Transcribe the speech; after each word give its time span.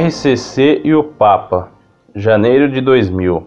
RCC 0.00 0.80
e 0.82 0.94
o 0.94 1.04
Papa, 1.04 1.68
janeiro 2.14 2.70
de 2.70 2.80
2000. 2.80 3.46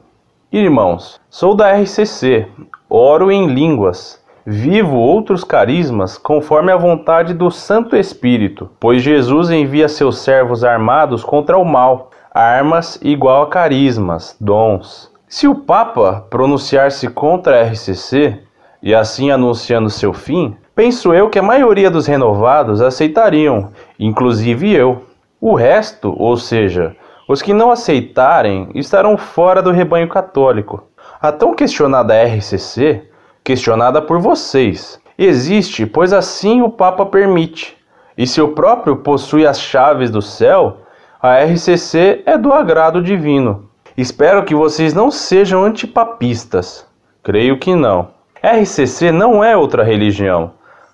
Irmãos, 0.51 1.19
sou 1.27 1.55
da 1.55 1.71
RCC, 1.73 2.47
oro 2.87 3.31
em 3.31 3.47
línguas, 3.47 4.23
vivo 4.45 4.95
outros 4.97 5.43
carismas 5.43 6.15
conforme 6.15 6.71
a 6.71 6.77
vontade 6.77 7.33
do 7.33 7.49
Santo 7.49 7.95
Espírito, 7.95 8.69
pois 8.79 9.01
Jesus 9.01 9.49
envia 9.49 9.89
seus 9.89 10.19
servos 10.19 10.63
armados 10.63 11.23
contra 11.23 11.57
o 11.57 11.65
mal, 11.65 12.11
armas 12.31 12.99
igual 13.01 13.41
a 13.41 13.49
carismas, 13.49 14.37
dons. 14.39 15.11
Se 15.27 15.47
o 15.47 15.55
Papa 15.55 16.27
pronunciar-se 16.29 17.09
contra 17.09 17.61
a 17.61 17.63
RCC, 17.63 18.43
e 18.79 18.93
assim 18.93 19.31
anunciando 19.31 19.89
seu 19.89 20.13
fim, 20.13 20.55
penso 20.75 21.15
eu 21.15 21.31
que 21.31 21.39
a 21.39 21.43
maioria 21.43 21.89
dos 21.89 22.05
renovados 22.05 22.79
aceitariam, 22.79 23.69
inclusive 23.97 24.71
eu. 24.71 25.01
O 25.45 25.55
resto, 25.55 26.15
ou 26.17 26.37
seja, 26.37 26.95
os 27.27 27.41
que 27.41 27.53
não 27.53 27.69
aceitarem, 27.69 28.69
estarão 28.75 29.17
fora 29.17 29.61
do 29.61 29.71
rebanho 29.71 30.07
católico. 30.07 30.85
A 31.21 31.33
tão 31.33 31.53
questionada 31.53 32.13
RCC, 32.13 33.09
questionada 33.43 34.01
por 34.01 34.19
vocês, 34.19 35.01
existe, 35.17 35.85
pois 35.85 36.13
assim 36.13 36.61
o 36.61 36.69
Papa 36.69 37.05
permite. 37.05 37.75
E 38.17 38.25
se 38.25 38.39
o 38.39 38.53
próprio 38.53 38.95
possui 38.95 39.45
as 39.45 39.59
chaves 39.59 40.09
do 40.09 40.21
céu, 40.21 40.77
a 41.21 41.43
RCC 41.43 42.23
é 42.25 42.37
do 42.37 42.53
agrado 42.53 43.03
divino. 43.03 43.69
Espero 43.97 44.45
que 44.45 44.55
vocês 44.55 44.93
não 44.93 45.11
sejam 45.11 45.61
antipapistas. 45.65 46.87
Creio 47.21 47.59
que 47.59 47.75
não. 47.75 48.11
RCC 48.41 49.11
não 49.11 49.43
é 49.43 49.57
outra 49.57 49.83
religião. 49.83 50.53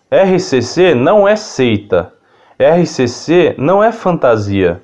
RCC 0.10 0.96
não 0.96 1.28
é 1.28 1.36
seita. 1.36 2.18
RCC 2.62 3.56
não 3.58 3.82
é 3.82 3.90
fantasia. 3.90 4.82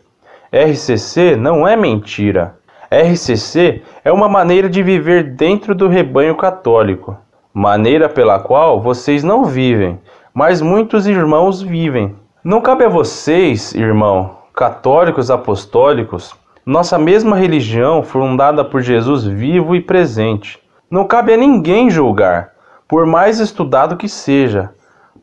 RCC 0.49 1.35
não 1.35 1.67
é 1.67 1.75
mentira. 1.75 2.55
RCC 2.89 3.81
é 4.01 4.13
uma 4.13 4.29
maneira 4.29 4.69
de 4.69 4.81
viver 4.81 5.35
dentro 5.35 5.75
do 5.75 5.89
rebanho 5.89 6.37
católico, 6.37 7.17
maneira 7.53 8.07
pela 8.07 8.39
qual 8.39 8.79
vocês 8.79 9.25
não 9.25 9.43
vivem, 9.43 9.99
mas 10.33 10.61
muitos 10.61 11.05
irmãos 11.05 11.61
vivem. 11.61 12.15
Não 12.41 12.61
cabe 12.61 12.85
a 12.85 12.89
vocês, 12.89 13.75
irmão, 13.75 14.37
católicos 14.53 15.29
apostólicos, 15.29 16.33
nossa 16.65 16.97
mesma 16.97 17.35
religião 17.35 18.01
fundada 18.01 18.63
por 18.63 18.81
Jesus 18.81 19.25
vivo 19.25 19.75
e 19.75 19.81
presente. 19.81 20.61
Não 20.89 21.05
cabe 21.05 21.33
a 21.33 21.37
ninguém 21.37 21.89
julgar, 21.89 22.51
por 22.87 23.05
mais 23.05 23.41
estudado 23.41 23.97
que 23.97 24.07
seja, 24.07 24.73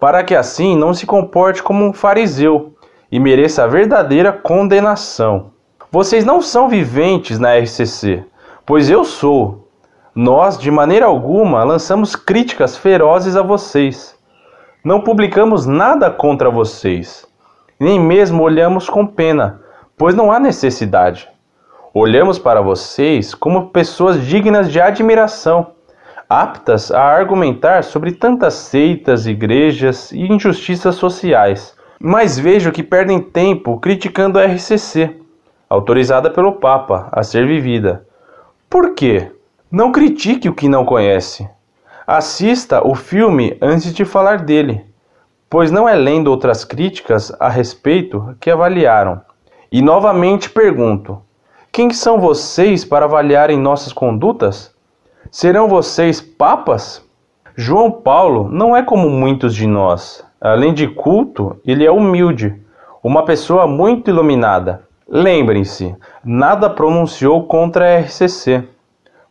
para 0.02 0.24
que 0.24 0.34
assim 0.34 0.76
não 0.76 0.92
se 0.92 1.06
comporte 1.06 1.62
como 1.62 1.84
um 1.84 1.92
fariseu 1.92 2.74
e 3.08 3.20
mereça 3.20 3.62
a 3.62 3.68
verdadeira 3.68 4.32
condenação. 4.32 5.52
Vocês 5.92 6.24
não 6.24 6.42
são 6.42 6.68
viventes 6.68 7.38
na 7.38 7.56
RCC, 7.56 8.24
pois 8.66 8.90
eu 8.90 9.04
sou. 9.04 9.68
Nós, 10.12 10.58
de 10.58 10.72
maneira 10.72 11.06
alguma, 11.06 11.62
lançamos 11.62 12.16
críticas 12.16 12.76
ferozes 12.76 13.36
a 13.36 13.42
vocês. 13.42 14.18
Não 14.84 15.02
publicamos 15.02 15.66
nada 15.66 16.10
contra 16.10 16.50
vocês, 16.50 17.24
nem 17.78 18.00
mesmo 18.00 18.42
olhamos 18.42 18.90
com 18.90 19.06
pena, 19.06 19.60
pois 19.96 20.16
não 20.16 20.32
há 20.32 20.40
necessidade. 20.40 21.28
Olhamos 21.94 22.40
para 22.40 22.60
vocês 22.60 23.36
como 23.36 23.68
pessoas 23.68 24.20
dignas 24.26 24.68
de 24.68 24.80
admiração 24.80 25.71
aptas 26.40 26.90
a 26.90 27.02
argumentar 27.02 27.84
sobre 27.84 28.12
tantas 28.12 28.54
seitas, 28.54 29.26
igrejas 29.26 30.10
e 30.12 30.20
injustiças 30.20 30.94
sociais. 30.94 31.76
Mas 32.00 32.38
vejo 32.38 32.72
que 32.72 32.82
perdem 32.82 33.20
tempo 33.20 33.78
criticando 33.78 34.38
a 34.38 34.44
RCC, 34.46 35.20
autorizada 35.68 36.30
pelo 36.30 36.52
Papa 36.52 37.08
a 37.12 37.22
ser 37.22 37.46
vivida. 37.46 38.06
Por 38.70 38.94
quê? 38.94 39.30
Não 39.70 39.92
critique 39.92 40.48
o 40.48 40.54
que 40.54 40.68
não 40.68 40.86
conhece. 40.86 41.46
Assista 42.06 42.86
o 42.86 42.94
filme 42.94 43.58
antes 43.60 43.92
de 43.92 44.04
falar 44.04 44.38
dele, 44.38 44.84
pois 45.50 45.70
não 45.70 45.86
é 45.86 45.94
lendo 45.94 46.28
outras 46.28 46.64
críticas 46.64 47.30
a 47.38 47.48
respeito 47.50 48.34
que 48.40 48.50
avaliaram. 48.50 49.20
E 49.70 49.82
novamente 49.82 50.48
pergunto: 50.48 51.20
quem 51.70 51.90
são 51.90 52.18
vocês 52.18 52.86
para 52.86 53.04
avaliarem 53.04 53.58
nossas 53.58 53.92
condutas? 53.92 54.71
Serão 55.34 55.66
vocês 55.66 56.20
papas? 56.20 57.02
João 57.56 57.90
Paulo 57.90 58.50
não 58.50 58.76
é 58.76 58.82
como 58.82 59.08
muitos 59.08 59.54
de 59.54 59.66
nós. 59.66 60.22
Além 60.38 60.74
de 60.74 60.86
culto, 60.86 61.56
ele 61.64 61.86
é 61.86 61.90
humilde, 61.90 62.54
uma 63.02 63.24
pessoa 63.24 63.66
muito 63.66 64.10
iluminada. 64.10 64.82
Lembrem-se, 65.08 65.96
nada 66.22 66.68
pronunciou 66.68 67.44
contra 67.46 67.86
a 67.86 68.00
RCC. 68.00 68.68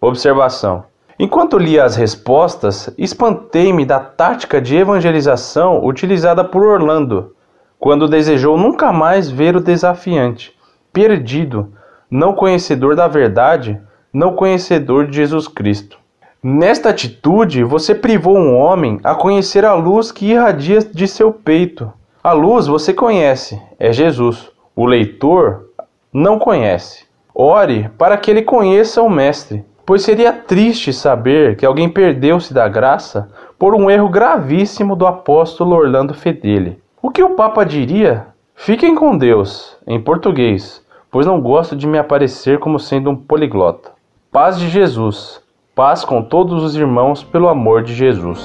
Observação: 0.01 0.85
Enquanto 1.19 1.59
lia 1.59 1.85
as 1.85 1.95
respostas, 1.95 2.91
espantei-me 2.97 3.85
da 3.85 3.99
tática 3.99 4.59
de 4.59 4.75
evangelização 4.75 5.85
utilizada 5.85 6.43
por 6.43 6.65
Orlando, 6.65 7.35
quando 7.79 8.09
desejou 8.09 8.57
nunca 8.57 8.91
mais 8.91 9.29
ver 9.29 9.55
o 9.55 9.61
desafiante, 9.61 10.51
perdido, 10.91 11.71
não 12.09 12.33
conhecedor 12.33 12.95
da 12.95 13.07
verdade, 13.07 13.79
não 14.13 14.35
conhecedor 14.35 15.07
de 15.07 15.15
Jesus 15.15 15.47
Cristo. 15.47 15.97
Nesta 16.43 16.89
atitude, 16.89 17.63
você 17.63 17.93
privou 17.93 18.35
um 18.35 18.57
homem 18.57 18.99
a 19.03 19.13
conhecer 19.13 19.63
a 19.63 19.75
luz 19.75 20.11
que 20.11 20.31
irradia 20.31 20.79
de 20.79 21.07
seu 21.07 21.31
peito. 21.31 21.91
A 22.23 22.33
luz 22.33 22.67
você 22.67 22.93
conhece, 22.93 23.61
é 23.79 23.93
Jesus. 23.93 24.51
O 24.75 24.85
leitor 24.85 25.69
não 26.11 26.39
conhece. 26.39 27.05
Ore 27.33 27.89
para 27.97 28.17
que 28.17 28.29
ele 28.29 28.41
conheça 28.41 29.01
o 29.01 29.09
Mestre, 29.09 29.63
pois 29.85 30.01
seria 30.01 30.33
triste 30.33 30.91
saber 30.91 31.55
que 31.55 31.65
alguém 31.65 31.87
perdeu-se 31.87 32.53
da 32.53 32.67
graça 32.67 33.29
por 33.57 33.75
um 33.75 33.89
erro 33.89 34.09
gravíssimo 34.09 34.95
do 34.95 35.05
apóstolo 35.05 35.75
Orlando 35.75 36.13
Fedeli. 36.13 36.79
O 37.01 37.11
que 37.11 37.21
o 37.21 37.35
Papa 37.35 37.63
diria? 37.63 38.27
Fiquem 38.55 38.95
com 38.95 39.17
Deus, 39.17 39.77
em 39.87 39.99
português, 39.99 40.85
pois 41.11 41.25
não 41.25 41.39
gosto 41.39 41.75
de 41.75 41.87
me 41.87 41.97
aparecer 41.97 42.59
como 42.59 42.79
sendo 42.79 43.09
um 43.09 43.15
poliglota. 43.15 43.91
Paz 44.31 44.57
de 44.57 44.69
Jesus. 44.69 45.41
Paz 45.75 46.05
com 46.05 46.21
todos 46.21 46.63
os 46.63 46.73
irmãos 46.73 47.21
pelo 47.21 47.49
amor 47.49 47.83
de 47.83 47.93
Jesus. 47.93 48.39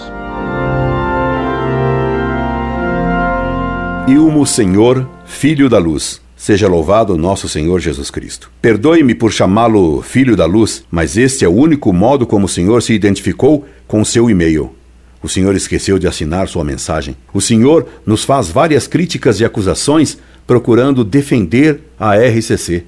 Ilmo 4.09 4.45
Senhor, 4.45 5.09
Filho 5.25 5.69
da 5.69 5.79
Luz. 5.79 6.21
Seja 6.35 6.67
louvado 6.67 7.17
nosso 7.17 7.49
Senhor 7.49 7.79
Jesus 7.79 8.11
Cristo. 8.11 8.51
Perdoe-me 8.61 9.15
por 9.15 9.31
chamá-lo 9.31 10.03
Filho 10.03 10.35
da 10.37 10.45
Luz, 10.45 10.85
mas 10.91 11.17
este 11.17 11.45
é 11.45 11.49
o 11.49 11.55
único 11.55 11.93
modo 11.93 12.27
como 12.27 12.47
o 12.47 12.49
Senhor 12.49 12.83
se 12.83 12.93
identificou 12.93 13.65
com 13.87 14.05
seu 14.05 14.29
e-mail. 14.29 14.75
O 15.23 15.29
Senhor 15.29 15.55
esqueceu 15.55 16.01
de 16.01 16.09
assinar 16.09 16.49
sua 16.49 16.65
mensagem. 16.65 17.17
O 17.33 17.41
Senhor 17.41 17.87
nos 18.05 18.25
faz 18.25 18.49
várias 18.49 18.89
críticas 18.89 19.39
e 19.39 19.45
acusações 19.45 20.19
procurando 20.49 21.05
defender 21.05 21.81
a 21.97 22.17
RCC. 22.17 22.85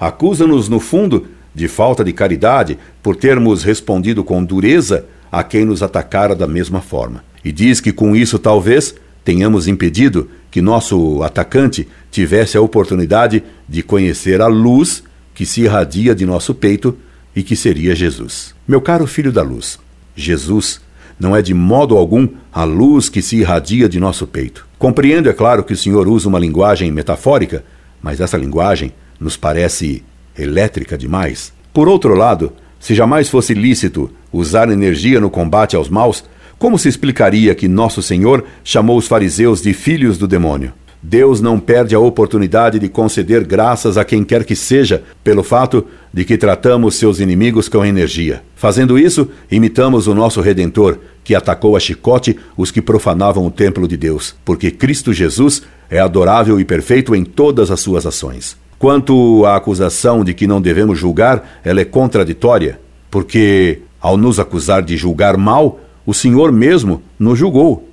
Acusa-nos, 0.00 0.68
no 0.68 0.80
fundo, 0.80 1.28
de 1.54 1.68
falta 1.68 2.04
de 2.04 2.12
caridade 2.12 2.78
por 3.02 3.16
termos 3.16 3.62
respondido 3.62 4.24
com 4.24 4.44
dureza 4.44 5.06
a 5.30 5.42
quem 5.42 5.64
nos 5.64 5.82
atacara 5.82 6.34
da 6.34 6.46
mesma 6.46 6.80
forma. 6.80 7.24
E 7.44 7.52
diz 7.52 7.80
que 7.80 7.92
com 7.92 8.16
isso 8.16 8.38
talvez 8.38 8.94
tenhamos 9.24 9.68
impedido 9.68 10.28
que 10.50 10.60
nosso 10.60 11.22
atacante 11.22 11.88
tivesse 12.10 12.56
a 12.56 12.60
oportunidade 12.60 13.42
de 13.68 13.82
conhecer 13.82 14.40
a 14.40 14.46
luz 14.46 15.02
que 15.34 15.44
se 15.44 15.62
irradia 15.62 16.14
de 16.14 16.24
nosso 16.24 16.54
peito 16.54 16.96
e 17.34 17.42
que 17.42 17.56
seria 17.56 17.94
Jesus. 17.94 18.54
Meu 18.66 18.80
caro 18.80 19.06
filho 19.06 19.32
da 19.32 19.42
luz, 19.42 19.78
Jesus 20.14 20.80
não 21.18 21.34
é 21.34 21.42
de 21.42 21.54
modo 21.54 21.96
algum 21.96 22.28
a 22.52 22.64
luz 22.64 23.08
que 23.08 23.22
se 23.22 23.36
irradia 23.36 23.88
de 23.88 23.98
nosso 23.98 24.26
peito. 24.26 24.66
Compreendo, 24.78 25.28
é 25.28 25.32
claro, 25.32 25.64
que 25.64 25.72
o 25.72 25.76
Senhor 25.76 26.06
usa 26.06 26.28
uma 26.28 26.38
linguagem 26.38 26.90
metafórica, 26.90 27.64
mas 28.02 28.20
essa 28.20 28.36
linguagem 28.36 28.92
nos 29.18 29.36
parece 29.36 30.04
elétrica 30.38 30.96
demais. 30.96 31.52
Por 31.72 31.88
outro 31.88 32.14
lado, 32.14 32.52
se 32.78 32.94
jamais 32.94 33.28
fosse 33.28 33.54
lícito 33.54 34.10
usar 34.32 34.70
energia 34.70 35.20
no 35.20 35.30
combate 35.30 35.74
aos 35.76 35.88
maus, 35.88 36.24
como 36.58 36.78
se 36.78 36.88
explicaria 36.88 37.54
que 37.54 37.68
Nosso 37.68 38.02
Senhor 38.02 38.44
chamou 38.62 38.96
os 38.96 39.06
fariseus 39.06 39.60
de 39.60 39.72
filhos 39.72 40.18
do 40.18 40.26
demônio? 40.26 40.72
Deus 41.06 41.38
não 41.38 41.60
perde 41.60 41.94
a 41.94 41.98
oportunidade 41.98 42.78
de 42.78 42.88
conceder 42.88 43.44
graças 43.44 43.98
a 43.98 44.06
quem 44.06 44.24
quer 44.24 44.42
que 44.42 44.56
seja 44.56 45.02
pelo 45.22 45.42
fato 45.42 45.86
de 46.10 46.24
que 46.24 46.38
tratamos 46.38 46.94
seus 46.94 47.20
inimigos 47.20 47.68
com 47.68 47.84
energia. 47.84 48.42
Fazendo 48.56 48.98
isso, 48.98 49.28
imitamos 49.50 50.06
o 50.06 50.14
nosso 50.14 50.40
Redentor, 50.40 50.98
que 51.22 51.34
atacou 51.34 51.76
a 51.76 51.80
chicote 51.80 52.38
os 52.56 52.70
que 52.70 52.80
profanavam 52.80 53.46
o 53.46 53.50
templo 53.50 53.86
de 53.86 53.98
Deus, 53.98 54.34
porque 54.46 54.70
Cristo 54.70 55.12
Jesus 55.12 55.62
é 55.90 56.00
adorável 56.00 56.58
e 56.58 56.64
perfeito 56.64 57.14
em 57.14 57.22
todas 57.22 57.70
as 57.70 57.80
suas 57.80 58.06
ações. 58.06 58.56
Quanto 58.84 59.46
à 59.46 59.56
acusação 59.56 60.22
de 60.22 60.34
que 60.34 60.46
não 60.46 60.60
devemos 60.60 60.98
julgar, 60.98 61.58
ela 61.64 61.80
é 61.80 61.86
contraditória, 61.86 62.78
porque, 63.10 63.78
ao 63.98 64.18
nos 64.18 64.38
acusar 64.38 64.82
de 64.82 64.94
julgar 64.94 65.38
mal, 65.38 65.80
o 66.04 66.12
Senhor 66.12 66.52
mesmo 66.52 67.02
nos 67.18 67.38
julgou. 67.38 67.88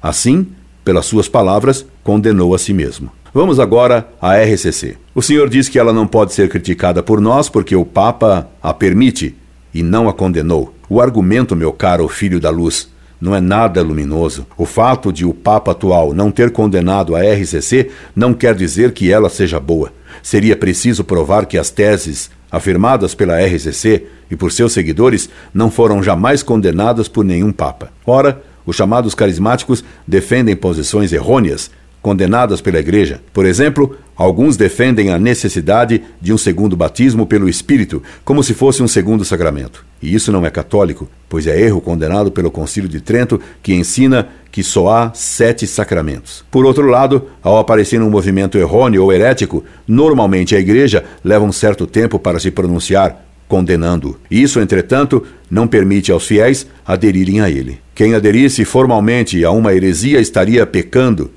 Assim, 0.00 0.46
pelas 0.84 1.06
suas 1.06 1.28
palavras, 1.28 1.84
condenou 2.04 2.54
a 2.54 2.58
si 2.58 2.72
mesmo. 2.72 3.10
Vamos 3.34 3.58
agora 3.58 4.08
à 4.22 4.36
RCC. 4.36 4.96
O 5.12 5.20
senhor 5.20 5.48
diz 5.48 5.68
que 5.68 5.76
ela 5.76 5.92
não 5.92 6.06
pode 6.06 6.32
ser 6.32 6.48
criticada 6.48 7.02
por 7.02 7.20
nós 7.20 7.48
porque 7.48 7.74
o 7.74 7.84
Papa 7.84 8.48
a 8.62 8.72
permite 8.72 9.34
e 9.74 9.82
não 9.82 10.08
a 10.08 10.12
condenou. 10.12 10.72
O 10.88 11.00
argumento, 11.00 11.56
meu 11.56 11.72
caro 11.72 12.06
filho 12.06 12.38
da 12.38 12.48
luz, 12.48 12.88
não 13.20 13.34
é 13.34 13.40
nada 13.40 13.82
luminoso. 13.82 14.46
O 14.56 14.64
fato 14.64 15.12
de 15.12 15.24
o 15.24 15.34
Papa 15.34 15.72
atual 15.72 16.14
não 16.14 16.30
ter 16.30 16.52
condenado 16.52 17.16
a 17.16 17.22
RCC 17.22 17.90
não 18.14 18.32
quer 18.32 18.54
dizer 18.54 18.92
que 18.92 19.10
ela 19.10 19.28
seja 19.28 19.58
boa. 19.58 19.97
Seria 20.22 20.56
preciso 20.56 21.04
provar 21.04 21.46
que 21.46 21.58
as 21.58 21.70
teses 21.70 22.30
afirmadas 22.50 23.14
pela 23.14 23.40
RCC 23.40 24.06
e 24.30 24.36
por 24.36 24.52
seus 24.52 24.72
seguidores 24.72 25.28
não 25.52 25.70
foram 25.70 26.02
jamais 26.02 26.42
condenadas 26.42 27.08
por 27.08 27.24
nenhum 27.24 27.52
Papa. 27.52 27.92
Ora, 28.06 28.42
os 28.64 28.76
chamados 28.76 29.14
carismáticos 29.14 29.82
defendem 30.06 30.54
posições 30.54 31.12
errôneas 31.12 31.70
condenadas 32.02 32.60
pela 32.60 32.78
Igreja. 32.78 33.20
Por 33.32 33.44
exemplo, 33.44 33.96
alguns 34.16 34.56
defendem 34.56 35.10
a 35.10 35.18
necessidade 35.18 36.02
de 36.20 36.32
um 36.32 36.38
segundo 36.38 36.76
batismo 36.76 37.26
pelo 37.26 37.48
Espírito, 37.48 38.02
como 38.24 38.42
se 38.42 38.54
fosse 38.54 38.82
um 38.82 38.88
segundo 38.88 39.24
sacramento. 39.24 39.84
E 40.00 40.14
isso 40.14 40.30
não 40.30 40.46
é 40.46 40.50
católico, 40.50 41.08
pois 41.28 41.46
é 41.46 41.60
erro 41.60 41.80
condenado 41.80 42.30
pelo 42.30 42.50
Concílio 42.50 42.88
de 42.88 43.00
Trento, 43.00 43.40
que 43.62 43.74
ensina 43.74 44.28
que 44.50 44.62
só 44.62 44.88
há 44.88 45.12
sete 45.12 45.66
sacramentos. 45.66 46.44
Por 46.50 46.64
outro 46.64 46.86
lado, 46.86 47.28
ao 47.42 47.58
aparecer 47.58 48.00
um 48.00 48.10
movimento 48.10 48.56
errôneo 48.56 49.02
ou 49.02 49.12
herético, 49.12 49.64
normalmente 49.86 50.54
a 50.54 50.60
Igreja 50.60 51.04
leva 51.22 51.44
um 51.44 51.52
certo 51.52 51.86
tempo 51.86 52.18
para 52.18 52.38
se 52.38 52.50
pronunciar, 52.50 53.24
condenando. 53.48 54.18
Isso, 54.30 54.60
entretanto, 54.60 55.24
não 55.50 55.66
permite 55.66 56.12
aos 56.12 56.26
fiéis 56.26 56.66
aderirem 56.86 57.40
a 57.40 57.50
ele. 57.50 57.80
Quem 57.94 58.14
aderisse 58.14 58.64
formalmente 58.64 59.44
a 59.44 59.50
uma 59.50 59.74
heresia 59.74 60.20
estaria 60.20 60.64
pecando, 60.64 61.30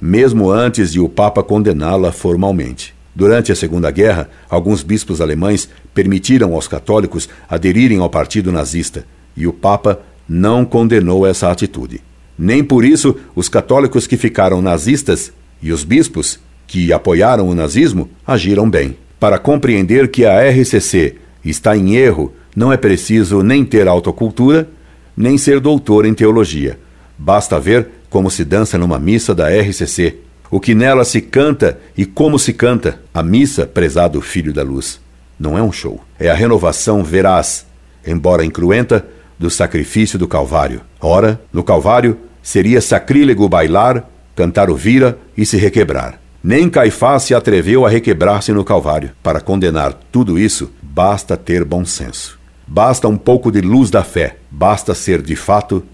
mesmo 0.00 0.50
antes 0.50 0.92
de 0.92 1.00
o 1.00 1.08
Papa 1.08 1.42
condená-la 1.42 2.12
formalmente. 2.12 2.95
Durante 3.16 3.50
a 3.50 3.56
Segunda 3.56 3.90
Guerra, 3.90 4.28
alguns 4.46 4.82
bispos 4.82 5.22
alemães 5.22 5.70
permitiram 5.94 6.52
aos 6.52 6.68
católicos 6.68 7.26
aderirem 7.48 7.98
ao 7.98 8.10
partido 8.10 8.52
nazista, 8.52 9.06
e 9.34 9.46
o 9.46 9.54
Papa 9.54 10.00
não 10.28 10.66
condenou 10.66 11.26
essa 11.26 11.50
atitude. 11.50 12.02
Nem 12.38 12.62
por 12.62 12.84
isso 12.84 13.16
os 13.34 13.48
católicos 13.48 14.06
que 14.06 14.18
ficaram 14.18 14.60
nazistas 14.60 15.32
e 15.62 15.72
os 15.72 15.82
bispos 15.82 16.38
que 16.66 16.92
apoiaram 16.92 17.48
o 17.48 17.54
nazismo 17.54 18.10
agiram 18.26 18.68
bem. 18.68 18.98
Para 19.18 19.38
compreender 19.38 20.10
que 20.10 20.26
a 20.26 20.38
RCC 20.50 21.14
está 21.42 21.74
em 21.74 21.96
erro, 21.96 22.34
não 22.54 22.70
é 22.70 22.76
preciso 22.76 23.42
nem 23.42 23.64
ter 23.64 23.88
autocultura, 23.88 24.68
nem 25.16 25.38
ser 25.38 25.58
doutor 25.58 26.04
em 26.04 26.12
teologia. 26.12 26.78
Basta 27.16 27.58
ver 27.58 27.88
como 28.10 28.30
se 28.30 28.44
dança 28.44 28.76
numa 28.76 28.98
missa 28.98 29.34
da 29.34 29.48
RCC, 29.48 30.16
o 30.50 30.60
que 30.60 30.74
nela 30.74 31.04
se 31.04 31.20
canta 31.20 31.78
e 31.96 32.04
como 32.04 32.38
se 32.38 32.52
canta. 32.52 33.00
A 33.12 33.22
missa, 33.22 33.66
prezado 33.66 34.20
filho 34.20 34.52
da 34.52 34.62
luz, 34.62 35.00
não 35.38 35.56
é 35.56 35.62
um 35.62 35.72
show, 35.72 36.02
é 36.18 36.30
a 36.30 36.34
renovação 36.34 37.02
veraz, 37.02 37.66
embora 38.06 38.44
incruenta, 38.44 39.06
do 39.38 39.50
sacrifício 39.50 40.18
do 40.18 40.26
Calvário. 40.26 40.80
Ora, 41.00 41.40
no 41.52 41.62
Calvário, 41.62 42.18
seria 42.42 42.80
sacrílego 42.80 43.48
bailar, 43.48 44.08
cantar 44.34 44.70
o 44.70 44.76
vira 44.76 45.18
e 45.36 45.44
se 45.44 45.56
requebrar. 45.56 46.20
Nem 46.42 46.70
Caifás 46.70 47.24
se 47.24 47.34
atreveu 47.34 47.84
a 47.84 47.90
requebrar-se 47.90 48.52
no 48.52 48.64
Calvário. 48.64 49.10
Para 49.22 49.40
condenar 49.40 49.92
tudo 50.12 50.38
isso, 50.38 50.70
basta 50.80 51.36
ter 51.36 51.64
bom 51.64 51.84
senso. 51.84 52.38
Basta 52.66 53.08
um 53.08 53.16
pouco 53.16 53.50
de 53.50 53.60
luz 53.60 53.90
da 53.90 54.02
fé. 54.02 54.36
Basta 54.50 54.94
ser, 54.94 55.20
de 55.20 55.36
fato, 55.36 55.84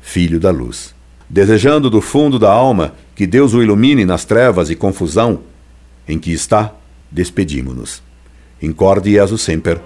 filho 0.00 0.38
da 0.38 0.50
luz 0.50 0.94
desejando 1.30 1.88
do 1.88 2.00
fundo 2.00 2.38
da 2.38 2.50
alma 2.50 2.94
que 3.14 3.24
Deus 3.24 3.54
o 3.54 3.62
ilumine 3.62 4.04
nas 4.04 4.24
trevas 4.24 4.68
e 4.68 4.74
confusão 4.74 5.40
em 6.08 6.18
que 6.18 6.32
está, 6.32 6.74
despedimo-nos. 7.10 8.02
Incorde 8.60 9.12
Jesus 9.12 9.40
Semper, 9.40 9.80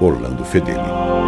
Orlando 0.00 0.44
Fedeli. 0.44 1.21